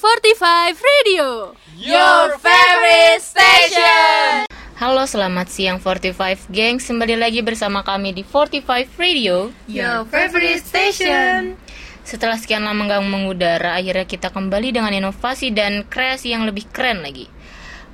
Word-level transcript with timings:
45 0.00 0.80
Radio 0.80 1.52
Your 1.76 2.32
favorite 2.40 3.20
station. 3.20 4.48
Halo, 4.80 5.04
selamat 5.04 5.52
siang 5.52 5.76
45 5.76 6.48
Gengs. 6.48 6.88
Kembali 6.88 7.20
lagi 7.20 7.44
bersama 7.44 7.84
kami 7.84 8.16
di 8.16 8.24
45 8.24 8.96
Radio. 8.96 9.52
Your 9.68 10.08
favorite 10.08 10.64
station. 10.64 11.60
Setelah 12.00 12.40
sekian 12.40 12.64
lama 12.64 12.88
nggak 12.88 13.04
mengudara, 13.12 13.76
akhirnya 13.76 14.08
kita 14.08 14.32
kembali 14.32 14.72
dengan 14.72 14.88
inovasi 14.96 15.52
dan 15.52 15.84
kreasi 15.84 16.32
yang 16.32 16.48
lebih 16.48 16.64
keren 16.72 17.04
lagi. 17.04 17.28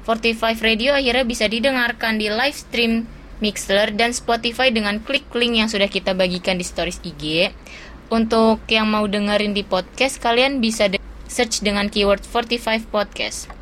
45 0.06 0.62
Radio 0.62 0.94
akhirnya 0.94 1.26
bisa 1.26 1.50
didengarkan 1.50 2.22
di 2.22 2.30
live 2.30 2.54
stream 2.54 3.10
Mixler 3.42 3.90
dan 3.98 4.14
Spotify 4.14 4.70
dengan 4.70 5.02
klik 5.02 5.26
link 5.34 5.58
yang 5.58 5.66
sudah 5.66 5.90
kita 5.90 6.14
bagikan 6.14 6.54
di 6.54 6.62
stories 6.62 7.02
IG. 7.02 7.50
Untuk 8.14 8.62
yang 8.70 8.86
mau 8.86 9.10
dengerin 9.10 9.58
di 9.58 9.66
podcast, 9.66 10.22
kalian 10.22 10.62
bisa 10.62 10.86
de- 10.86 11.02
search 11.36 11.60
dengan 11.60 11.92
keyword 11.92 12.24
45 12.24 12.88
podcast. 12.88 13.52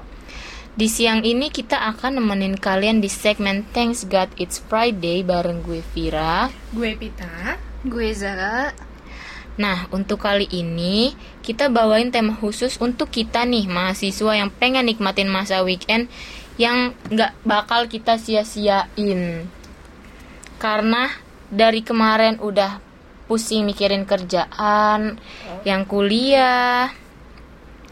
Di 0.78 0.87
siang 0.87 1.27
ini 1.27 1.51
kita 1.51 1.91
akan 1.91 2.23
nemenin 2.23 2.55
kalian 2.55 3.02
di 3.02 3.10
segmen 3.10 3.66
Thanks 3.74 4.06
God 4.06 4.30
It's 4.38 4.62
Friday 4.62 5.27
bareng 5.27 5.66
gue 5.66 5.82
Vira. 5.91 6.55
Gue 6.70 6.95
Pita. 6.95 7.59
Gue 7.82 8.15
Zara 8.15 8.70
Nah, 9.55 9.87
untuk 9.95 10.27
kali 10.27 10.51
ini 10.51 11.15
kita 11.46 11.70
bawain 11.70 12.10
tema 12.10 12.34
khusus 12.34 12.74
untuk 12.82 13.10
kita 13.15 13.46
nih 13.46 13.70
mahasiswa 13.70 14.34
yang 14.34 14.51
pengen 14.51 14.91
nikmatin 14.91 15.30
masa 15.30 15.62
weekend 15.62 16.10
yang 16.59 16.95
nggak 17.10 17.38
bakal 17.46 17.87
kita 17.87 18.18
sia-siain. 18.18 19.46
Karena 20.59 21.06
dari 21.54 21.87
kemarin 21.87 22.43
udah 22.43 22.82
pusing 23.30 23.62
mikirin 23.62 24.02
kerjaan, 24.02 25.23
yang 25.62 25.87
kuliah. 25.87 27.04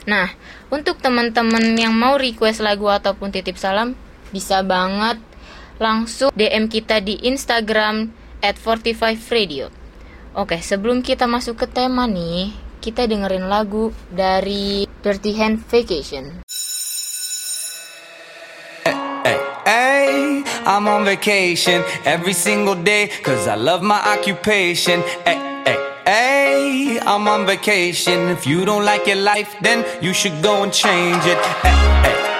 Nah, 0.03 0.35
untuk 0.73 0.99
teman-teman 0.99 1.79
yang 1.79 1.95
mau 1.95 2.19
request 2.19 2.59
lagu 2.59 2.91
ataupun 2.91 3.31
titip 3.31 3.55
salam, 3.55 3.95
bisa 4.35 4.65
banget 4.67 5.23
langsung 5.79 6.35
DM 6.35 6.67
kita 6.67 6.99
di 6.99 7.23
Instagram 7.23 8.11
at 8.43 8.59
45radio. 8.59 9.71
Oke, 10.33 10.59
sebelum 10.59 11.05
kita 11.05 11.29
masuk 11.29 11.61
ke 11.63 11.67
tema 11.71 12.09
nih, 12.09 12.51
kita 12.83 13.07
dengerin 13.07 13.47
lagu 13.47 13.95
dari 14.11 14.89
Dirty 15.05 15.33
Hand 15.39 15.63
Vacation. 15.71 16.43
Hey, 19.63 20.43
I'm 20.67 20.91
on 20.91 21.07
vacation 21.07 21.87
every 22.03 22.35
single 22.35 22.75
day 22.75 23.07
cause 23.23 23.47
I 23.47 23.55
love 23.55 23.87
my 23.87 24.03
occupation. 24.03 25.07
Hey, 25.23 25.52
hey, 26.05 26.99
I'm 27.01 27.29
on 27.29 27.47
vacation. 27.47 28.29
If 28.29 28.47
you 28.47 28.65
don't 28.65 28.85
like 28.85 29.07
your 29.07 29.17
life, 29.17 29.55
then 29.61 29.85
you 30.03 30.13
should 30.13 30.43
go 30.43 30.63
and 30.63 30.73
change 30.73 31.25
it. 31.27 31.39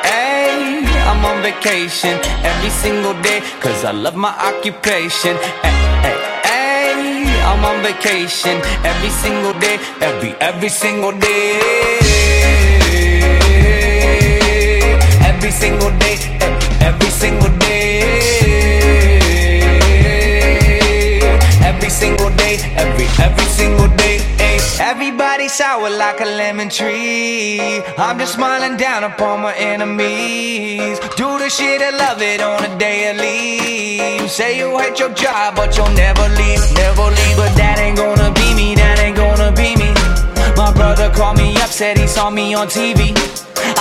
Hey, 0.05 0.85
I'm 1.09 1.25
on 1.25 1.43
vacation 1.43 2.19
every 2.45 2.71
single 2.71 3.15
day 3.23 3.41
cause 3.61 3.85
I 3.85 3.93
love 3.93 4.17
my 4.17 4.35
occupation. 4.51 5.37
Hey, 6.45 7.25
I'm 7.45 7.65
on 7.65 7.83
vacation 7.83 8.61
every 8.85 9.11
single 9.11 9.55
day, 9.61 9.79
every, 10.01 10.33
every 10.41 10.69
single 10.69 11.13
day. 11.13 11.61
Every 15.31 15.51
single 15.51 15.91
day, 15.99 16.17
every 16.81 17.11
single 17.11 17.59
day. 17.59 18.03
Every 21.65 21.91
single 21.91 22.22
day, 22.43 22.55
every 22.83 23.07
every 23.27 23.49
single 23.59 23.89
day. 23.97 24.19
ay. 24.39 24.59
Everybody 24.93 25.49
sour 25.49 25.89
like 25.91 26.21
a 26.21 26.29
lemon 26.41 26.69
tree. 26.69 27.83
I'm 27.97 28.19
just 28.19 28.35
smiling 28.35 28.77
down 28.77 29.05
upon 29.05 29.43
my 29.43 29.55
enemies. 29.55 30.99
Do 31.17 31.29
the 31.43 31.49
shit 31.49 31.81
and 31.81 31.97
love 31.97 32.21
it 32.21 32.41
on 32.41 32.65
a 32.65 32.73
daily. 32.79 34.29
Say 34.29 34.59
you 34.59 34.69
hate 34.79 34.99
your 34.99 35.13
job, 35.15 35.57
but 35.57 35.77
you'll 35.77 35.97
never 36.07 36.27
leave, 36.41 36.63
never 36.75 37.07
leave. 37.19 37.37
But 37.43 37.53
that 37.61 37.77
ain't 37.79 37.97
gonna 37.97 38.31
be 38.33 38.49
me, 38.55 38.75
that 38.75 38.99
ain't 39.05 39.17
gonna 39.17 39.51
be 39.53 39.77
me. 39.83 39.91
My 40.57 40.73
brother 40.73 41.11
called 41.11 41.39
me 41.39 41.57
up, 41.57 41.71
said 41.71 41.97
he 41.99 42.07
saw 42.07 42.31
me 42.31 42.55
on 42.55 42.67
TV. 42.69 43.15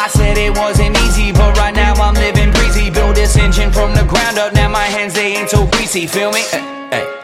I 0.04 0.08
said 0.08 0.38
it 0.38 0.56
wasn't 0.56 0.98
easy, 1.06 1.32
but 1.32 1.58
right 1.58 1.76
now 1.76 1.94
I'm 1.96 2.16
living 2.16 2.52
breezy. 2.52 2.90
Build 2.90 3.16
this 3.16 3.36
engine 3.38 3.72
from 3.72 3.94
the 3.94 4.06
ground 4.12 4.38
up, 4.38 4.54
now 4.54 4.70
my 4.70 4.88
hands 4.96 5.14
they 5.14 5.36
ain't 5.38 5.50
so 5.50 5.68
greasy. 5.68 6.08
Feel 6.08 6.32
me? 6.32 6.81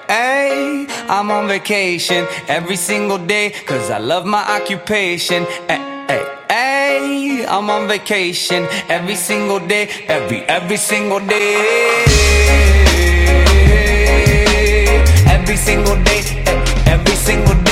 Hey, 0.08 0.88
I'm 1.10 1.30
on 1.32 1.50
vacation 1.50 2.26
every 2.48 2.78
single 2.78 3.18
day, 3.18 3.50
cause 3.66 3.90
I 3.90 3.98
love 3.98 4.26
my 4.26 4.42
occupation. 4.56 5.44
Hey, 5.68 6.06
hey, 6.08 6.26
hey, 6.50 7.46
I'm 7.46 7.70
on 7.70 7.90
vacation 7.90 8.68
every 8.88 9.16
single 9.16 9.60
day, 9.60 9.90
every, 10.08 10.44
every 10.44 10.78
single 10.78 11.20
day. 11.20 12.06
Every 15.28 15.58
single 15.58 16.02
day, 16.04 16.22
every 16.88 17.16
single 17.16 17.56
day. 17.56 17.67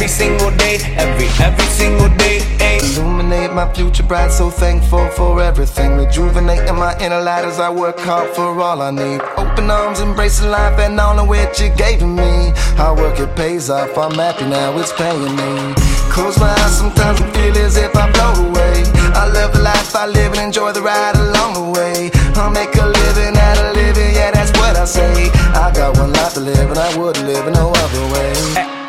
Every 0.00 0.08
single 0.08 0.50
day, 0.56 0.78
every 0.96 1.28
every 1.44 1.66
single 1.66 2.08
day. 2.16 2.40
ay. 2.58 2.80
Illuminate 2.96 3.52
my 3.52 3.70
future 3.74 4.02
bright, 4.02 4.32
so 4.32 4.48
thankful 4.48 5.06
for 5.10 5.42
everything. 5.42 5.98
Rejuvenating 5.98 6.74
my 6.74 6.96
inner 7.04 7.20
light 7.20 7.44
as 7.44 7.60
I 7.60 7.68
work 7.68 7.98
hard 8.00 8.30
for 8.30 8.58
all 8.62 8.80
I 8.80 8.92
need. 8.92 9.20
Open 9.36 9.70
arms, 9.70 10.00
embracing 10.00 10.48
life 10.48 10.78
and 10.78 10.98
all 10.98 11.18
of 11.18 11.28
which 11.28 11.60
you 11.60 11.68
gave 11.76 12.00
me. 12.00 12.52
Hard 12.80 12.98
work, 12.98 13.20
it 13.20 13.36
pays 13.36 13.68
off. 13.68 13.98
I'm 13.98 14.14
happy 14.14 14.46
now, 14.48 14.72
it's 14.78 14.90
paying 14.94 15.36
me. 15.36 15.74
Close 16.08 16.38
my 16.38 16.48
eyes, 16.48 16.78
sometimes 16.78 17.20
I 17.20 17.30
feel 17.36 17.58
as 17.58 17.76
if 17.76 17.94
I 17.94 18.10
blow 18.10 18.48
away. 18.48 18.82
I 19.12 19.28
love 19.28 19.52
the 19.52 19.60
life 19.60 19.94
I 19.94 20.06
live 20.06 20.32
and 20.32 20.40
enjoy 20.40 20.72
the 20.72 20.80
ride 20.80 21.16
along 21.16 21.52
the 21.60 21.78
way. 21.78 22.10
I'll 22.40 22.48
make 22.48 22.74
a 22.74 22.86
living 22.86 23.36
out 23.36 23.58
of 23.58 23.76
living, 23.76 24.14
yeah, 24.14 24.30
that's 24.30 24.50
what 24.56 24.76
I 24.76 24.86
say. 24.86 25.28
I 25.52 25.70
got 25.76 25.98
one 25.98 26.14
life 26.14 26.32
to 26.34 26.40
live 26.40 26.70
and 26.70 26.78
I 26.78 26.88
wouldn't 26.96 27.26
live 27.26 27.46
in 27.46 27.52
no 27.52 27.68
other 27.68 28.04
way. 28.14 28.32
Eh, 28.56 28.79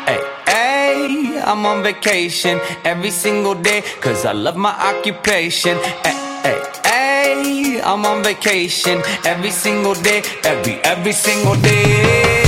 I'm 1.44 1.66
on 1.66 1.82
vacation 1.82 2.60
every 2.84 3.10
single 3.10 3.54
day, 3.54 3.82
cause 4.00 4.24
I 4.24 4.32
love 4.32 4.56
my 4.56 4.70
occupation. 4.70 5.76
Hey, 6.04 6.16
hey, 6.44 6.62
hey, 6.84 7.80
I'm 7.82 8.06
on 8.06 8.22
vacation 8.22 9.02
every 9.26 9.50
single 9.50 9.94
day, 9.94 10.22
every, 10.44 10.74
every 10.84 11.12
single 11.12 11.56
day. 11.56 12.42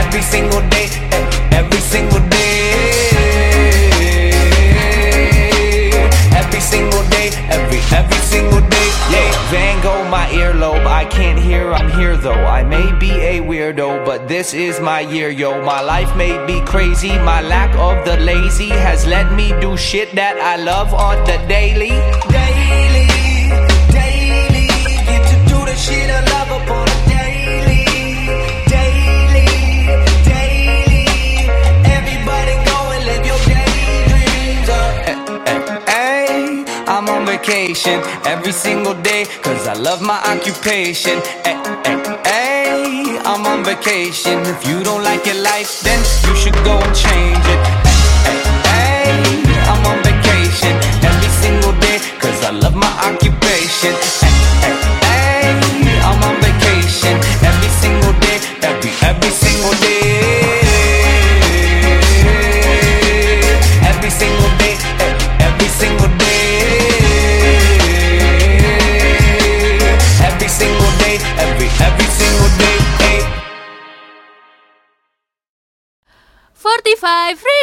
Every 0.00 0.22
single 0.22 0.60
day, 0.68 0.88
every 1.52 1.80
single 1.80 2.20
day. 2.20 2.31
Here 12.02 12.16
though. 12.16 12.44
I 12.58 12.62
may 12.64 12.88
be 12.98 13.10
a 13.32 13.34
weirdo, 13.48 14.04
but 14.04 14.26
this 14.26 14.54
is 14.54 14.80
my 14.80 15.00
year, 15.14 15.30
yo. 15.30 15.50
My 15.72 15.80
life 15.80 16.10
may 16.16 16.34
be 16.50 16.58
crazy. 16.72 17.14
My 17.32 17.40
lack 17.54 17.70
of 17.88 18.04
the 18.04 18.16
lazy 18.30 18.70
has 18.86 19.06
let 19.06 19.26
me 19.38 19.46
do 19.60 19.76
shit 19.76 20.08
that 20.20 20.36
I 20.52 20.54
love 20.72 20.90
on 21.08 21.16
the 21.30 21.36
daily. 21.56 21.94
Daily, 22.40 23.06
daily. 24.00 24.66
Get 25.08 25.22
to 25.30 25.36
do 25.50 25.58
the 25.70 25.76
shit 25.84 26.08
I 26.18 26.20
love 26.34 26.50
upon 26.58 26.86
a 26.96 26.98
daily. 27.16 27.84
Daily, 28.76 29.48
daily. 30.34 31.04
Everybody 31.98 32.54
go 32.70 32.78
and 32.94 33.02
live 33.10 33.24
your 33.30 33.40
daydreams. 33.52 34.68
Uh, 34.78 34.80
Hey, 35.86 36.64
I'm 36.94 37.06
on 37.14 37.26
vacation 37.26 37.98
every 38.34 38.52
single 38.52 38.94
day 39.10 39.22
cause 39.46 39.62
I 39.68 39.74
love 39.74 40.00
my 40.02 40.18
occupation. 40.34 41.16
Hey, 41.46 41.61
I'm 43.24 43.46
on 43.46 43.64
vacation. 43.64 44.40
If 44.46 44.66
you 44.66 44.82
don't 44.82 45.04
like 45.04 45.26
your 45.26 45.40
life, 45.42 45.80
then 45.82 46.00
you 46.26 46.36
should 46.36 46.54
go 46.64 46.78
and 46.78 46.94
change 46.94 47.31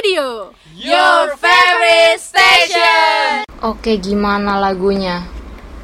Radio 0.10 0.50
Your 0.74 1.38
favorite 1.38 2.18
station. 2.18 3.46
Oke, 3.62 4.02
gimana 4.02 4.58
lagunya? 4.58 5.22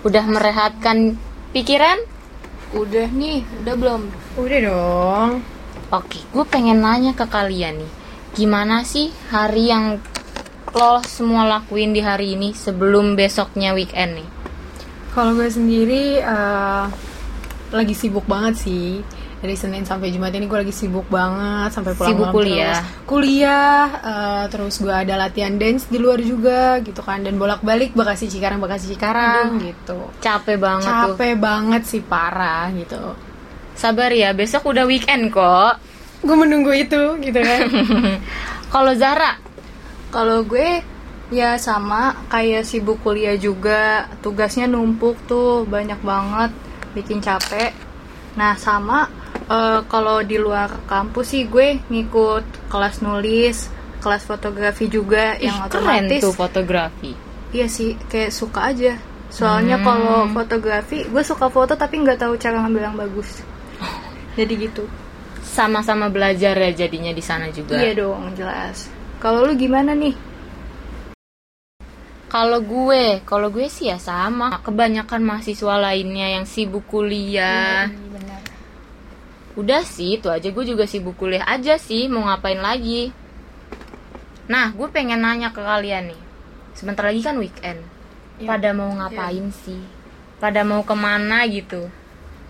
Udah 0.01 0.25
merehatkan 0.25 1.13
pikiran? 1.54 2.01
Udah 2.74 3.06
nih, 3.06 3.45
udah 3.62 3.74
belum? 3.77 4.01
Udah 4.42 4.60
dong. 4.66 5.45
Oke, 5.94 6.25
gue 6.33 6.42
pengen 6.50 6.81
nanya 6.81 7.13
ke 7.13 7.30
kalian 7.30 7.86
nih, 7.86 7.92
gimana 8.33 8.81
sih 8.81 9.13
hari 9.30 9.69
yang 9.69 10.01
lo 10.74 11.06
semua 11.06 11.45
lakuin 11.45 11.94
di 11.94 12.01
hari 12.01 12.33
ini 12.33 12.57
sebelum 12.57 13.13
besoknya 13.13 13.78
weekend 13.78 14.25
nih? 14.25 14.30
Kalau 15.13 15.38
gue 15.38 15.54
sendiri 15.54 16.18
eh, 16.18 16.86
lagi 17.69 17.94
sibuk 17.94 18.25
banget 18.25 18.57
sih. 18.57 19.06
Dari 19.45 19.53
Senin 19.53 19.86
sampai 19.86 20.09
Jumat 20.09 20.33
ini 20.33 20.50
gue 20.50 20.57
lagi 20.57 20.74
sibuk 20.74 21.06
banget 21.06 21.69
sampai 21.69 21.94
pulang 21.94 22.09
Sibuk 22.18 22.33
malam 22.33 22.38
kuliah? 22.42 22.81
terus. 22.81 23.06
Kuliah, 23.06 23.81
eh, 24.01 24.44
terus 24.50 24.74
gue 24.81 24.89
ada 24.89 25.13
latihan 25.21 25.53
dance 25.53 25.86
di 25.86 26.01
luar 26.01 26.18
juga 26.18 26.81
gitu 26.81 27.06
kan 27.06 27.21
dan 27.21 27.38
bolak-balik 27.38 27.94
Bekasi 27.94 28.25
Cikarang 28.25 28.57
Bekasi 28.57 28.97
Cikarang 28.97 29.62
gitu. 29.62 30.09
Capek 30.18 30.57
banget 30.57 30.89
tuh. 30.89 31.13
Capek 31.13 31.33
banget 31.38 31.83
sih 31.86 32.01
parah 32.01 32.74
gitu. 32.74 33.13
Sabar 33.77 34.09
ya, 34.18 34.33
besok 34.33 34.65
udah 34.65 34.89
weekend 34.89 35.30
kok. 35.30 35.77
Gue 36.25 36.33
menunggu 36.42 36.74
itu 36.74 37.21
gitu 37.21 37.38
kan. 37.38 37.69
Kalau 38.74 38.97
Zara, 38.97 39.38
Kalau 40.09 40.42
gue 40.42 40.81
ya 41.30 41.53
sama 41.62 42.18
kayak 42.33 42.65
sibuk 42.65 42.97
kuliah 43.06 43.38
juga, 43.38 44.09
tugasnya 44.25 44.65
numpuk 44.65 45.21
tuh 45.30 45.69
banyak 45.69 46.01
banget, 46.01 46.50
bikin 46.97 47.21
capek. 47.21 47.77
Nah 48.42 48.57
sama 48.57 49.25
eh, 49.47 49.80
kalau 49.86 50.21
di 50.21 50.38
luar 50.38 50.86
kampus 50.86 51.25
sih 51.31 51.44
gue 51.45 51.80
ngikut 51.86 52.69
kelas 52.69 53.00
nulis, 53.00 53.69
kelas 54.00 54.24
fotografi 54.24 54.86
juga 54.86 55.33
ih, 55.36 55.50
yang 55.50 55.65
keren 55.68 56.06
otomatis. 56.06 56.21
tuh 56.21 56.33
fotografi. 56.33 57.12
Iya 57.50 57.68
sih, 57.68 57.95
kayak 58.06 58.30
suka 58.30 58.74
aja. 58.74 58.94
Soalnya 59.31 59.80
Hmm. 59.80 59.86
kalau 59.86 60.18
fotografi, 60.31 61.03
gue 61.03 61.24
suka 61.24 61.47
foto 61.47 61.74
tapi 61.74 61.97
nggak 62.00 62.19
tahu 62.19 62.33
cara 62.36 62.62
ngambil 62.62 62.83
yang 62.83 62.97
bagus. 62.97 63.42
Jadi 64.38 64.53
gitu. 64.59 64.83
Sama-sama 65.45 66.09
belajar 66.09 66.51
ya 66.53 66.71
jadinya 66.75 67.15
di 67.15 67.24
sana 67.24 67.47
juga. 67.50 67.80
Iya 67.80 67.95
dong, 67.95 68.36
jelas. 68.36 68.92
Kalau 69.24 69.47
lu 69.47 69.56
gimana 69.56 69.95
nih? 69.95 70.12
Kalau 72.27 72.59
gue, 72.59 73.24
kalau 73.24 73.47
gue 73.47 73.69
sih 73.69 73.88
ya 73.88 73.95
sama. 73.95 74.59
Kebanyakan 74.59 75.21
mahasiswa 75.24 75.75
lainnya 75.80 76.36
yang 76.36 76.44
sibuk 76.44 76.83
kuliah. 76.86 77.88
Benar. 77.88 78.42
Udah 79.56 79.88
sih, 79.88 80.19
itu 80.19 80.28
aja 80.28 80.52
gue 80.52 80.66
juga 80.68 80.84
sibuk 80.84 81.16
kuliah 81.16 81.48
aja 81.48 81.80
sih, 81.80 82.12
mau 82.12 82.28
ngapain 82.28 82.60
lagi. 82.60 83.16
Nah, 84.52 84.75
gue 84.75 84.88
pengen 84.92 85.24
nanya 85.24 85.56
ke 85.56 85.63
kalian 85.63 86.12
nih. 86.12 86.22
Sebentar 86.75 87.07
lagi 87.07 87.24
kan 87.24 87.40
weekend. 87.40 87.80
Pada 88.44 88.75
mau 88.75 88.92
ngapain 88.92 89.48
sih? 89.63 89.80
Pada 90.44 90.68
mau 90.68 90.84
ke 90.84 90.92
mana 90.92 91.48
gitu? 91.48 91.88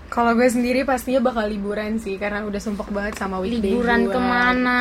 Kalau 0.10 0.34
gue 0.34 0.50
sendiri 0.50 0.82
pastinya 0.82 1.22
bakal 1.22 1.46
liburan 1.46 2.02
sih 2.02 2.18
karena 2.18 2.42
udah 2.46 2.62
sumpah 2.62 2.90
banget 2.90 3.22
sama 3.22 3.38
weekday 3.42 3.74
Liburan 3.74 4.10
gue. 4.10 4.14
ke 4.14 4.20
mana? 4.22 4.80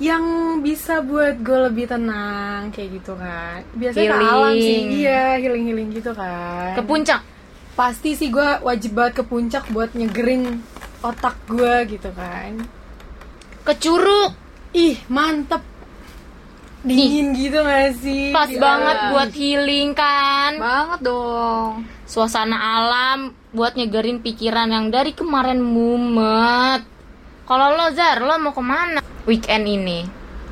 Yang 0.00 0.24
bisa 0.62 1.02
buat 1.02 1.42
gue 1.42 1.58
lebih 1.70 1.90
tenang 1.90 2.70
kayak 2.70 3.02
gitu 3.02 3.18
kan. 3.18 3.60
Biasanya 3.74 4.08
ke 4.08 4.16
alam 4.16 4.54
sih, 4.54 4.62
Healing. 4.62 4.88
iya 4.94 5.22
healing-healing 5.42 5.88
gitu 5.90 6.10
kan. 6.14 6.78
Ke 6.78 6.82
puncak? 6.86 7.20
Pasti 7.74 8.14
sih 8.14 8.30
gue 8.30 8.48
wajib 8.62 8.94
banget 8.94 9.20
ke 9.20 9.24
puncak 9.26 9.66
buat 9.70 9.90
nyegerin 9.92 10.62
otak 11.00 11.36
gue 11.46 11.74
gitu 11.88 12.10
kan. 12.12 12.60
Ke 13.64 13.72
curug? 13.76 14.32
Ih 14.72 15.00
mantep. 15.08 15.62
Dingin 16.80 17.36
gitu 17.36 17.60
gak 17.60 17.92
sih? 18.00 18.32
Pas 18.32 18.48
Gila. 18.48 18.56
banget 18.58 18.98
buat 19.12 19.30
healing 19.30 19.92
kan? 19.92 20.56
Banget 20.56 21.00
dong. 21.04 21.84
Suasana 22.08 22.56
alam 22.56 23.18
buat 23.52 23.76
nyegerin 23.76 24.24
pikiran 24.24 24.72
yang 24.72 24.88
dari 24.88 25.12
kemarin 25.12 25.60
mumet. 25.60 26.80
Kalau 27.44 27.74
lo 27.74 27.92
Zar, 27.92 28.22
lo 28.22 28.32
mau 28.38 28.54
ke 28.54 28.62
mana 28.62 29.00
weekend 29.26 29.66
ini? 29.66 30.06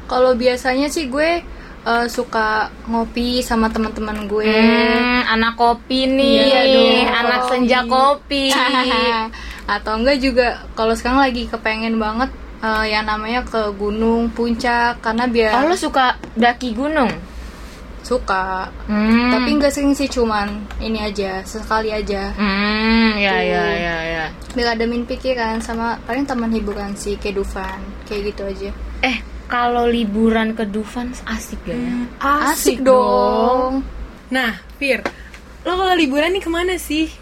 Kalau 0.05 0.35
biasanya 0.35 0.93
sih 0.93 1.09
gue 1.09 1.41
eh, 1.81 2.07
suka 2.11 2.69
ngopi 2.85 3.41
sama 3.41 3.73
teman-teman 3.73 4.29
gue. 4.29 4.45
Hmm, 4.45 5.25
anak 5.25 5.57
kopi 5.57 6.05
nih, 6.05 6.41
Iya 6.45 6.61
dong, 6.67 7.07
anak 7.09 7.41
kopi. 7.41 7.51
senja 7.55 7.81
kopi. 7.87 8.43
Atau 9.69 10.01
enggak 10.01 10.19
juga 10.19 10.47
kalau 10.73 10.97
sekarang 10.97 11.21
lagi 11.21 11.45
kepengen 11.45 11.97
banget 11.97 12.33
eh, 12.59 12.87
yang 12.89 13.05
namanya 13.05 13.45
ke 13.45 13.71
gunung 13.77 14.33
puncak 14.33 14.99
karena 14.99 15.29
biar 15.29 15.53
Oh, 15.55 15.69
lo 15.69 15.77
suka 15.77 16.17
daki 16.35 16.73
gunung? 16.73 17.13
suka. 17.99 18.73
Hmm. 18.89 19.29
Tapi 19.29 19.49
enggak 19.53 19.69
sering 19.69 19.93
sih 19.93 20.09
cuman 20.09 20.49
ini 20.81 20.97
aja 20.99 21.45
sekali 21.45 21.93
aja. 21.93 22.33
Hmm, 22.33 23.13
ya 23.15 23.37
Tuh. 23.37 23.45
ya 23.45 23.65
ya 23.69 23.97
ya. 24.01 24.25
Biar 24.57 24.73
ada 24.73 24.85
min 24.89 25.05
pikiran 25.05 25.61
sama 25.61 26.01
paling 26.03 26.25
teman 26.25 26.49
hiburan 26.49 26.97
sih 26.97 27.21
kayak 27.21 27.37
Dufan 27.37 27.77
kayak 28.09 28.33
gitu 28.33 28.43
aja. 28.49 28.71
Eh, 29.05 29.21
kalau 29.45 29.85
liburan 29.85 30.57
ke 30.57 30.65
Dufan 30.65 31.13
asik 31.29 31.61
ya? 31.69 31.77
Asik, 32.49 32.81
dong. 32.81 33.85
Nah, 34.29 34.57
Fir, 34.81 35.05
lo 35.63 35.77
kalau 35.77 35.93
liburan 35.93 36.33
nih 36.33 36.41
ke 36.41 36.49
mana 36.49 36.81
sih? 36.81 37.13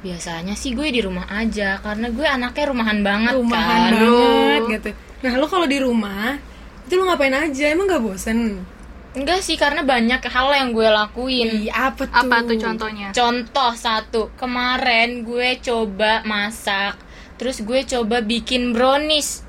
Biasanya 0.00 0.56
sih 0.56 0.72
gue 0.72 0.88
di 0.88 1.04
rumah 1.04 1.28
aja 1.28 1.76
karena 1.84 2.08
gue 2.08 2.24
anaknya 2.24 2.64
rumahan 2.72 2.98
banget 3.04 3.32
Rumahan 3.36 3.80
kan. 3.80 3.92
banget 3.92 4.62
gitu. 4.72 4.90
Nah, 5.20 5.32
lo 5.36 5.44
kalau 5.44 5.68
di 5.68 5.76
rumah 5.76 6.40
itu 6.88 6.96
lo 6.96 7.04
ngapain 7.04 7.36
aja? 7.36 7.64
Emang 7.68 7.84
gak 7.84 8.00
bosen? 8.00 8.64
Enggak 9.10 9.42
sih 9.42 9.58
karena 9.58 9.82
banyak 9.82 10.22
hal 10.22 10.48
yang 10.54 10.70
gue 10.70 10.86
lakuin. 10.86 11.66
Ih, 11.66 11.68
apa 11.68 12.06
tuh? 12.06 12.14
Apa 12.14 12.36
tuh 12.46 12.56
contohnya? 12.56 13.10
Contoh 13.10 13.72
satu, 13.74 14.30
kemarin 14.38 15.26
gue 15.26 15.58
coba 15.58 16.22
masak, 16.22 16.94
terus 17.34 17.58
gue 17.58 17.82
coba 17.84 18.22
bikin 18.22 18.70
brownies, 18.70 19.42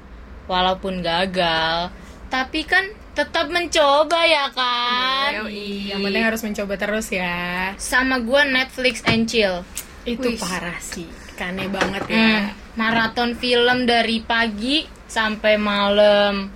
walaupun 0.50 1.06
gagal, 1.06 1.94
tapi 2.34 2.66
kan 2.66 2.90
tetap 3.14 3.54
mencoba 3.54 4.26
ya 4.26 4.50
kan. 4.50 5.46
Yang 5.46 6.00
penting 6.10 6.24
harus 6.26 6.42
mencoba 6.42 6.74
terus 6.82 7.08
ya. 7.14 7.72
Sama 7.78 8.18
gue 8.18 8.42
Netflix 8.50 9.06
and 9.06 9.30
chill, 9.30 9.62
Itu 10.06 10.34
Wis. 10.34 10.42
parah 10.42 10.80
sih. 10.82 11.06
Kane 11.38 11.70
banget 11.70 12.04
ya. 12.10 12.16
Hmm, 12.18 12.44
maraton 12.78 13.38
film 13.38 13.86
dari 13.86 14.22
pagi 14.26 14.86
sampai 15.06 15.54
malam. 15.62 16.50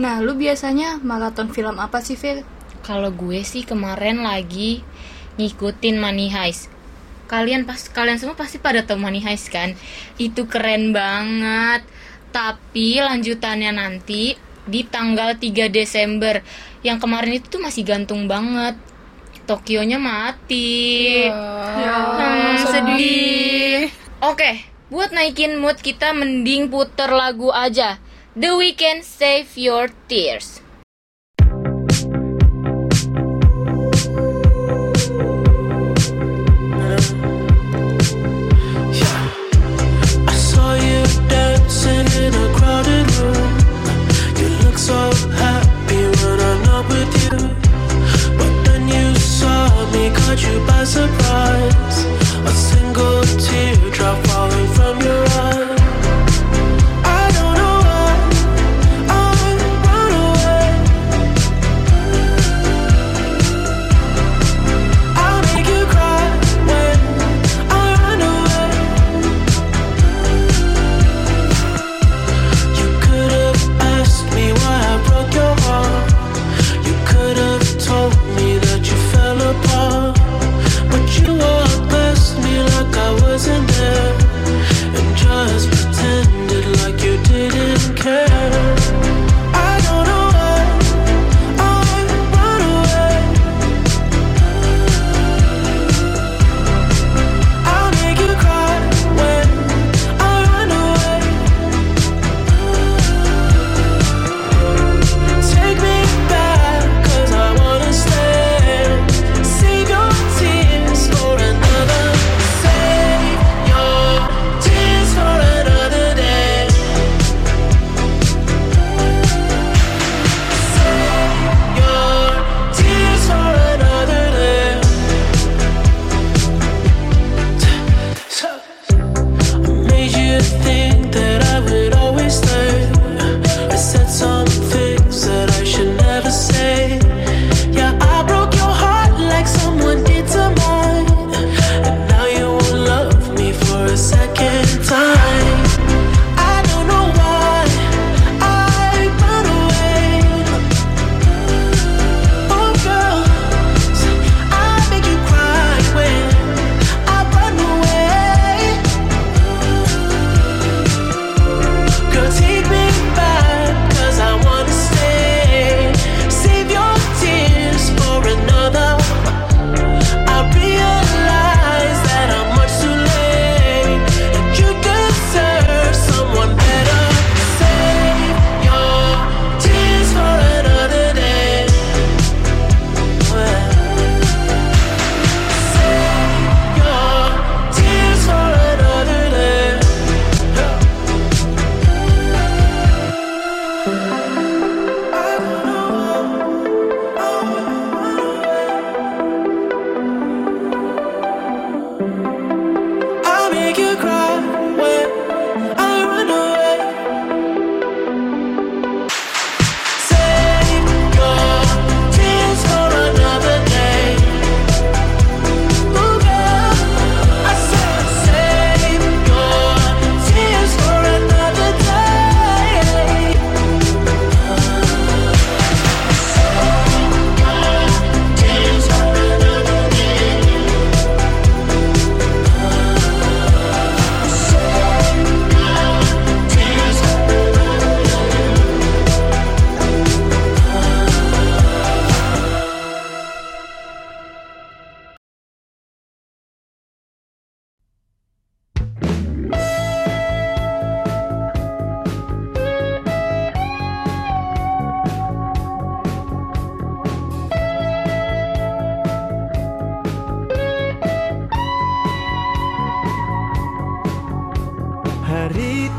Nah, 0.00 0.16
lu 0.24 0.32
biasanya 0.36 0.96
maraton 1.00 1.52
film 1.52 1.76
apa 1.76 2.00
sih, 2.00 2.16
Fir? 2.16 2.40
Kalau 2.80 3.12
gue 3.12 3.44
sih 3.44 3.68
kemarin 3.68 4.24
lagi 4.24 4.80
ngikutin 5.36 5.96
Money 6.00 6.32
Heist. 6.32 6.72
Kalian 7.28 7.62
pas 7.68 7.78
kalian 7.78 8.18
semua 8.18 8.34
pasti 8.34 8.58
pada 8.58 8.82
tahu 8.82 8.96
Money 8.96 9.20
Heist 9.22 9.52
kan? 9.52 9.76
Itu 10.16 10.48
keren 10.48 10.96
banget. 10.96 11.84
Tapi 12.32 13.00
lanjutannya 13.00 13.76
nanti 13.76 14.34
di 14.64 14.80
tanggal 14.88 15.36
3 15.36 15.68
Desember. 15.68 16.40
Yang 16.80 16.98
kemarin 17.04 17.32
itu 17.36 17.46
tuh 17.52 17.62
masih 17.62 17.84
gantung 17.84 18.24
banget. 18.24 18.78
Tokyonya 19.50 19.98
mati. 19.98 21.26
Hmm, 21.26 22.54
sedih. 22.70 23.90
Oke, 24.22 24.62
buat 24.94 25.10
naikin 25.10 25.58
mood 25.58 25.82
kita 25.82 26.14
mending 26.14 26.70
puter 26.70 27.10
lagu 27.10 27.50
aja. 27.50 27.98
The 28.38 28.54
Weeknd 28.54 29.02
Save 29.02 29.50
Your 29.58 29.90
Tears. 30.06 30.62
Caught 50.30 50.42
you 50.44 50.64
by 50.64 50.84
surprise. 50.84 52.19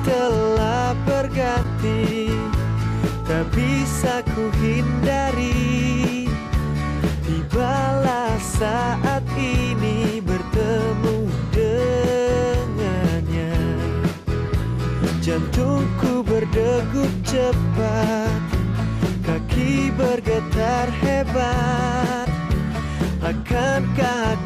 telah 0.05 0.93
berganti 1.05 2.29
Tak 3.25 3.46
bisa 3.53 4.22
ku 4.36 4.51
hindari 4.60 5.72
Tibalah 7.31 8.36
saat 8.41 9.24
ini 9.39 10.20
bertemu 10.20 11.17
dengannya. 11.55 13.55
Jantungku 15.24 16.27
berdegup 16.27 17.08
cepat 17.24 18.41
Kaki 19.24 19.96
bergetar 19.96 20.91
hebat. 21.00 22.27
Akankah 23.22 24.41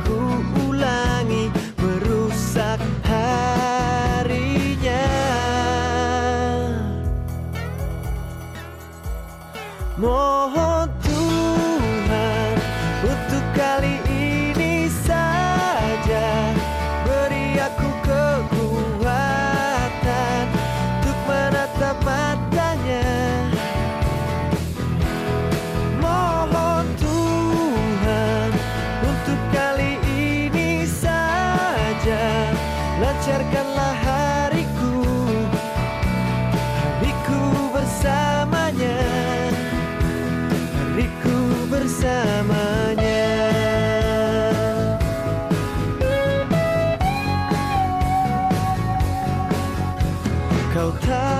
Kau 50.85 50.93
tahu 51.01 51.34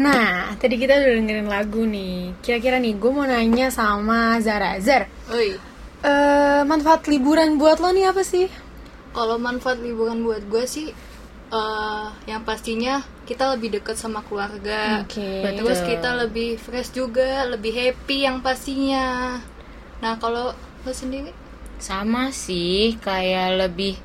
Nah, 0.00 0.56
tadi 0.56 0.80
kita 0.80 0.96
udah 0.96 1.12
dengerin 1.20 1.48
lagu 1.50 1.84
nih. 1.84 2.40
Kira-kira 2.40 2.80
nih, 2.80 2.96
gue 2.96 3.10
mau 3.12 3.28
nanya 3.28 3.68
sama 3.68 4.40
Zara. 4.40 4.80
Zar, 4.80 5.04
Oi, 5.28 5.60
eh, 6.00 6.60
manfaat 6.64 7.04
liburan 7.04 7.60
buat 7.60 7.76
lo 7.84 7.92
nih 7.92 8.08
apa 8.08 8.24
sih? 8.24 8.48
kalau 9.10 9.42
manfaat 9.42 9.82
liburan 9.82 10.22
buat 10.22 10.46
gue 10.46 10.64
sih 10.70 10.94
eh, 11.50 12.06
yang 12.30 12.46
pastinya 12.46 13.02
kita 13.26 13.58
lebih 13.58 13.78
dekat 13.78 13.98
sama 13.98 14.22
keluarga. 14.26 15.02
Oke. 15.02 15.42
Terus 15.54 15.82
kita 15.86 16.14
lebih 16.26 16.58
fresh 16.58 16.94
juga, 16.94 17.46
lebih 17.46 17.74
happy 17.74 18.26
yang 18.26 18.38
pastinya. 18.42 19.38
Nah, 20.02 20.14
kalau 20.18 20.54
lo 20.54 20.92
sendiri? 20.94 21.30
Sama 21.78 22.30
sih, 22.34 22.98
kayak 22.98 23.66
lebih 23.66 23.98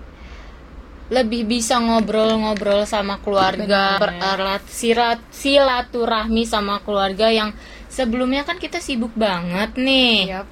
lebih 1.06 1.46
bisa 1.46 1.78
ngobrol-ngobrol 1.78 2.90
sama 2.90 3.22
keluarga, 3.22 4.02
bererat 4.02 4.66
sirat 4.66 5.22
silaturahmi 5.30 6.50
sama 6.50 6.82
keluarga 6.82 7.30
yang 7.30 7.54
sebelumnya 7.86 8.42
kan 8.42 8.58
kita 8.58 8.82
sibuk 8.82 9.14
banget 9.14 9.78
nih. 9.78 10.42
Yap. 10.42 10.48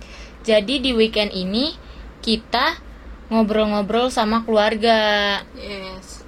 Jadi 0.45 0.83
di 0.83 0.91
weekend 0.93 1.33
ini 1.33 1.73
kita 2.21 2.77
ngobrol-ngobrol 3.33 4.13
sama 4.13 4.45
keluarga. 4.45 5.41
Yes. 5.57 6.21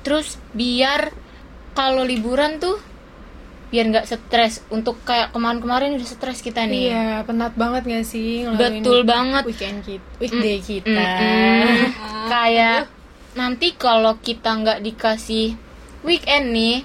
Terus 0.00 0.40
biar 0.56 1.12
kalau 1.76 2.00
liburan 2.00 2.56
tuh 2.56 2.80
biar 3.66 3.92
nggak 3.92 4.06
stres 4.08 4.62
untuk 4.72 5.02
kayak 5.04 5.34
kemarin-kemarin 5.34 5.98
udah 6.00 6.08
stres 6.08 6.40
kita 6.40 6.64
nih. 6.64 6.94
Iya, 6.94 7.08
penat 7.28 7.52
banget 7.58 7.82
gak 7.84 8.06
sih 8.06 8.46
Betul 8.56 9.02
banget. 9.02 9.42
weekend 9.44 9.84
kita, 9.84 10.06
weekday 10.22 10.58
kita. 10.62 10.96
Mm-mm. 10.96 11.76
kayak 12.32 12.95
nanti 13.36 13.76
kalau 13.76 14.16
kita 14.18 14.56
nggak 14.56 14.80
dikasih 14.82 15.52
weekend 16.02 16.50
nih 16.50 16.82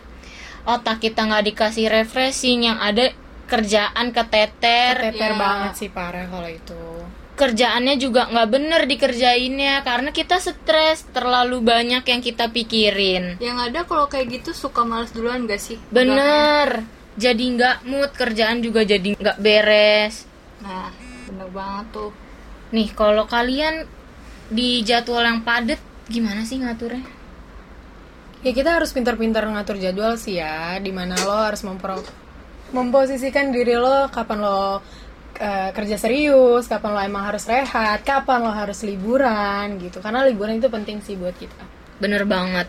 otak 0.64 1.00
kita 1.00 1.24
nggak 1.24 1.46
dikasih 1.48 1.88
refreshing 1.88 2.64
yang 2.64 2.78
ada 2.78 3.10
kerjaan 3.48 4.12
keteter 4.12 4.96
Teter 5.10 5.32
Iya. 5.32 5.36
banget 5.36 5.72
sih 5.76 5.90
parah 5.90 6.24
kalau 6.26 6.48
itu. 6.48 6.78
kerjaannya 7.34 7.96
juga 7.96 8.28
nggak 8.28 8.50
bener 8.50 8.82
dikerjainnya 8.86 9.82
karena 9.82 10.12
kita 10.12 10.38
stres 10.38 11.10
terlalu 11.10 11.58
banyak 11.60 12.04
yang 12.04 12.22
kita 12.22 12.48
pikirin 12.48 13.40
Yang 13.40 13.58
ada 13.66 13.80
kalau 13.84 14.06
kayak 14.06 14.30
gitu 14.32 14.52
suka 14.54 14.84
males 14.84 15.10
duluan 15.10 15.44
gak 15.44 15.58
sih? 15.58 15.80
bener 15.90 16.86
jadi 17.14 17.42
nggak 17.42 17.78
mood 17.84 18.12
kerjaan 18.12 18.60
juga 18.60 18.84
jadi 18.84 19.16
nggak 19.16 19.38
beres 19.38 20.30
Nah, 20.62 20.94
bener 21.26 21.50
banget 21.50 21.86
tuh. 21.92 22.12
nih 22.70 22.94
kalau 22.94 23.26
kalian 23.26 23.90
di 24.48 24.80
jadwal 24.82 25.24
yang 25.24 25.42
padet 25.42 25.82
gimana 26.12 26.44
sih 26.44 26.60
ngaturnya 26.60 27.22
Ya 28.42 28.58
kita 28.58 28.74
harus 28.74 28.90
pintar-pintar 28.90 29.46
ngatur 29.46 29.78
jadwal 29.78 30.18
sih 30.18 30.42
ya, 30.42 30.82
di 30.82 30.90
mana 30.90 31.14
lo 31.14 31.46
harus 31.46 31.62
mempro 31.62 32.02
memposisikan 32.74 33.54
diri 33.54 33.78
lo 33.78 34.10
kapan 34.10 34.40
lo 34.42 34.82
eh, 35.38 35.70
kerja 35.70 36.02
serius, 36.02 36.66
kapan 36.66 36.90
lo 36.90 37.00
emang 37.06 37.30
harus 37.30 37.46
rehat, 37.46 38.02
kapan 38.02 38.42
lo 38.42 38.50
harus 38.50 38.82
liburan 38.82 39.78
gitu. 39.78 40.02
Karena 40.02 40.26
liburan 40.26 40.58
itu 40.58 40.74
penting 40.74 41.06
sih 41.06 41.14
buat 41.22 41.38
kita. 41.38 41.62
Bener 42.02 42.26
banget. 42.26 42.66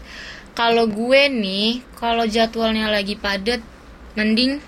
Kalau 0.53 0.85
gue 0.85 1.33
nih, 1.33 1.81
kalau 1.97 2.29
jadwalnya 2.29 2.93
lagi 2.93 3.17
padat, 3.17 3.65
mending 4.13 4.61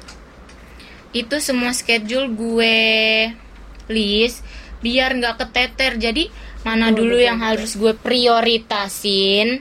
itu 1.12 1.36
semua 1.36 1.76
schedule 1.76 2.32
gue 2.32 2.80
list 3.92 4.40
biar 4.80 5.20
nggak 5.20 5.36
keteter. 5.36 6.00
Jadi 6.00 6.32
mana 6.64 6.90
dulu 6.90 7.20
yang 7.20 7.38
harus 7.44 7.76
gue 7.76 7.92
prioritasin. 7.92 9.60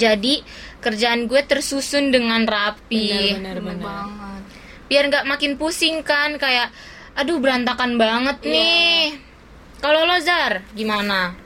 Jadi 0.00 0.40
kerjaan 0.80 1.28
gue 1.28 1.44
tersusun 1.44 2.10
dengan 2.10 2.48
rapi. 2.48 3.36
Benar, 3.38 3.60
benar, 3.60 3.76
benar. 3.76 3.84
banget 3.84 4.42
Biar 4.88 5.04
nggak 5.08 5.28
makin 5.28 5.52
pusing 5.60 6.00
kan 6.04 6.36
kayak 6.40 6.72
aduh 7.12 7.38
berantakan 7.38 8.00
banget 8.00 8.40
nih. 8.44 9.20
Kalau 9.84 10.08
lo 10.08 10.16
Zar, 10.20 10.64
gimana? 10.72 11.36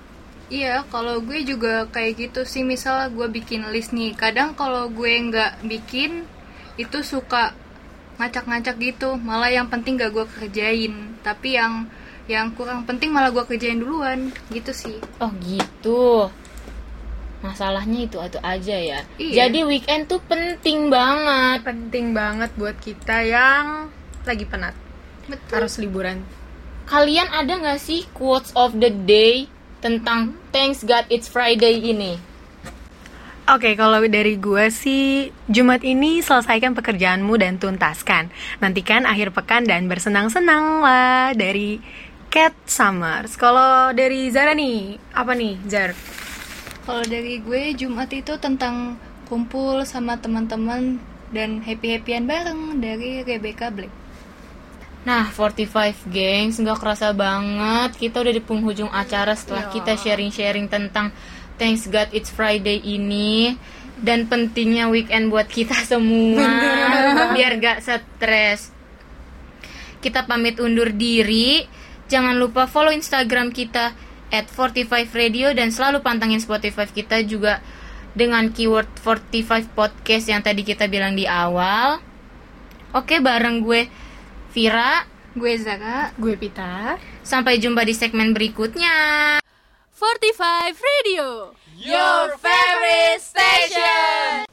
Iya, 0.47 0.87
kalau 0.95 1.19
gue 1.25 1.43
juga 1.43 1.91
kayak 1.91 2.13
gitu 2.23 2.41
sih. 2.47 2.63
Misal 2.63 3.11
gue 3.11 3.27
bikin 3.27 3.67
list 3.75 3.91
nih, 3.91 4.15
kadang 4.15 4.55
kalau 4.55 4.87
gue 4.87 5.11
nggak 5.11 5.67
bikin 5.67 6.23
itu 6.79 7.03
suka 7.03 7.51
ngacak-ngacak 8.23 8.79
gitu. 8.79 9.19
Malah 9.19 9.51
yang 9.51 9.67
penting 9.67 9.99
gak 9.99 10.15
gue 10.15 10.27
kerjain, 10.27 11.19
tapi 11.27 11.59
yang 11.59 11.91
yang 12.27 12.51
kurang 12.59 12.83
penting 12.83 13.15
malah 13.15 13.31
gue 13.31 13.43
kerjain 13.47 13.79
duluan, 13.79 14.35
gitu 14.51 14.75
sih. 14.75 14.99
Oh 15.23 15.31
gitu. 15.43 16.27
Masalahnya 17.43 18.11
itu 18.11 18.19
itu 18.19 18.39
aja 18.43 18.77
ya. 18.77 19.01
Iya. 19.19 19.47
Jadi 19.47 19.63
weekend 19.63 20.11
tuh 20.11 20.19
penting 20.27 20.91
banget. 20.91 21.63
Penting 21.63 22.11
banget 22.11 22.51
buat 22.59 22.75
kita 22.83 23.23
yang 23.23 23.87
lagi 24.27 24.43
penat. 24.43 24.75
Betul. 25.31 25.63
Harus 25.63 25.79
liburan. 25.79 26.27
Kalian 26.87 27.31
ada 27.31 27.59
nggak 27.59 27.83
sih 27.83 28.07
quotes 28.15 28.51
of 28.59 28.75
the 28.79 28.91
day 28.91 29.47
tentang 29.79 30.35
Thanks 30.51 30.83
God 30.83 31.07
It's 31.07 31.31
Friday 31.31 31.79
ini? 31.79 32.19
Oke, 33.47 33.79
kalau 33.79 34.03
dari 34.11 34.35
gue 34.43 34.67
sih, 34.75 35.31
Jumat 35.47 35.87
ini 35.87 36.19
selesaikan 36.19 36.75
pekerjaanmu 36.75 37.31
dan 37.39 37.63
tuntaskan. 37.63 38.27
Nantikan 38.59 39.07
akhir 39.07 39.31
pekan 39.31 39.63
dan 39.63 39.87
bersenang-senang 39.87 40.83
lah 40.83 41.31
dari 41.31 41.79
Cat 42.37 42.53
Summers. 42.69 43.33
Kalau 43.41 43.97
dari 43.97 44.29
Zara 44.29 44.53
nih, 44.53 45.01
apa 45.17 45.33
nih, 45.33 45.57
Zar? 45.73 45.97
Kalau 46.85 47.01
dari 47.09 47.41
gue 47.41 47.73
Jumat 47.73 48.13
itu 48.13 48.37
tentang 48.37 49.01
kumpul 49.25 49.89
sama 49.89 50.21
teman-teman 50.21 51.01
dan 51.33 51.65
happy-happyan 51.65 52.29
bareng 52.29 52.77
dari 52.77 53.25
Rebecca 53.25 53.73
Black. 53.73 53.89
Nah, 55.09 55.33
45 55.33 56.13
gengs 56.13 56.61
nggak 56.61 56.77
kerasa 56.77 57.17
banget 57.17 57.97
kita 57.97 58.21
udah 58.21 58.35
di 58.37 58.45
penghujung 58.45 58.93
acara 58.93 59.33
setelah 59.33 59.73
kita 59.73 59.97
sharing-sharing 59.97 60.69
tentang 60.69 61.17
Thanks 61.57 61.89
God 61.89 62.13
It's 62.13 62.29
Friday 62.29 62.85
ini 62.85 63.57
dan 63.97 64.29
pentingnya 64.29 64.93
weekend 64.93 65.33
buat 65.33 65.49
kita 65.49 65.73
semua 65.89 66.45
biar 67.33 67.57
gak 67.57 67.81
stres. 67.81 68.69
Kita 70.05 70.29
pamit 70.29 70.61
undur 70.61 70.93
diri. 70.93 71.86
Jangan 72.07 72.39
lupa 72.39 72.71
follow 72.71 72.95
Instagram 72.95 73.51
kita 73.51 73.95
at 74.31 74.47
45 74.51 75.11
Radio 75.15 75.51
dan 75.55 75.71
selalu 75.71 76.03
pantangin 76.03 76.43
Spotify 76.43 76.87
kita 76.87 77.23
juga 77.27 77.63
dengan 78.17 78.49
keyword 78.49 78.89
45 79.03 79.77
podcast 79.77 80.25
yang 80.31 80.41
tadi 80.41 80.65
kita 80.65 80.89
bilang 80.89 81.19
di 81.19 81.29
awal. 81.29 82.01
Oke, 82.97 83.21
bareng 83.21 83.61
gue 83.61 83.91
Vira. 84.57 85.05
Gue 85.37 85.61
Zara. 85.61 86.17
Gue 86.17 86.33
Pita. 86.41 86.97
Sampai 87.21 87.61
jumpa 87.61 87.85
di 87.85 87.93
segmen 87.93 88.33
berikutnya. 88.33 89.37
45 89.93 90.81
Radio. 90.81 91.53
Your 91.77 92.41
favorite 92.41 93.21
station. 93.21 94.46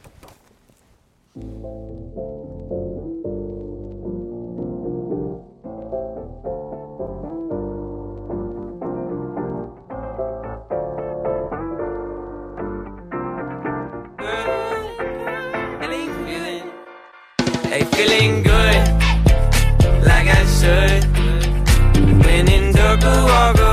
say 20.63 21.01
When 22.23 22.47
in 22.49 22.71
doubt, 22.71 23.01
go, 23.01 23.53
go 23.57 23.72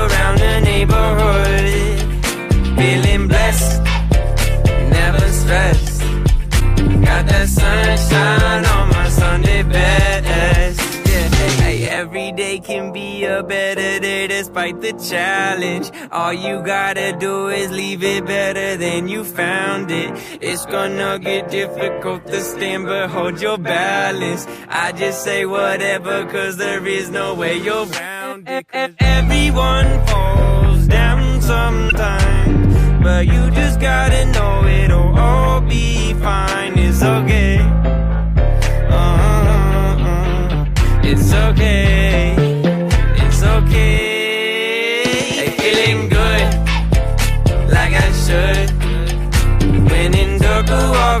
can 12.63 12.91
be 12.93 13.25
a 13.25 13.41
better 13.43 13.99
day 13.99 14.27
despite 14.27 14.81
the 14.81 14.93
challenge. 14.93 15.91
All 16.11 16.33
you 16.33 16.61
gotta 16.63 17.11
do 17.17 17.47
is 17.49 17.71
leave 17.71 18.03
it 18.03 18.25
better 18.25 18.77
than 18.77 19.07
you 19.07 19.23
found 19.23 19.91
it. 19.91 20.11
It's 20.41 20.65
gonna 20.65 21.19
get 21.19 21.49
difficult 21.49 22.25
to 22.27 22.41
stand, 22.41 22.85
but 22.85 23.09
hold 23.09 23.41
your 23.41 23.57
balance. 23.57 24.47
I 24.69 24.91
just 24.91 25.23
say 25.23 25.45
whatever, 25.45 26.25
cause 26.25 26.57
there 26.57 26.85
is 26.85 27.09
no 27.09 27.33
way 27.33 27.57
you're. 27.57 27.87
'Cause 27.87 28.91
Everyone 28.99 29.89
falls 30.07 30.87
down 30.87 31.41
sometimes, 31.41 32.75
but 33.03 33.25
you 33.25 33.51
just 33.51 33.79
gotta 33.79 34.25
know 34.35 34.65
it'll 34.65 35.17
all 35.19 35.61
be 35.61 36.13
fine. 36.15 36.73
It's 36.77 37.01
okay. 37.03 37.59
Uh-uh. 38.89 40.65
It's 41.03 41.33
okay. 41.33 41.90
Winning 49.89 50.37
the 50.39 50.63
blue. 50.65 51.20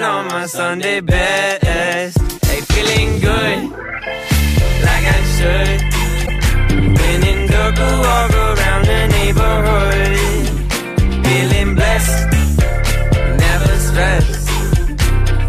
down 0.00 0.26
on 0.26 0.28
my 0.28 0.46
Sunday 0.46 1.00
best. 1.00 2.18
Hey, 2.46 2.60
feeling 2.72 3.20
good, 3.20 3.70
like 4.86 5.06
I 5.16 5.20
should. 5.34 5.80
When 6.98 7.20
in 7.30 7.46
Durga, 7.50 7.88
walk 8.04 8.32
around 8.32 8.84
the 8.86 9.00
neighborhood. 9.16 10.16
Feeling 11.26 11.74
blessed, 11.74 12.28
never 13.44 13.76
stressed. 13.86 14.48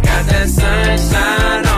Got 0.03 0.25
that 0.27 0.49
sunshine. 0.49 1.70